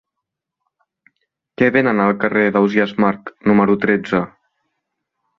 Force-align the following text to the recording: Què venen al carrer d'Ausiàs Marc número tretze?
Què 1.61 1.67
venen 1.75 2.01
al 2.05 2.13
carrer 2.23 2.45
d'Ausiàs 2.55 2.93
Marc 3.05 3.29
número 3.51 3.75
tretze? 3.85 4.23